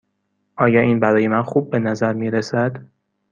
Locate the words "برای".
0.99-1.27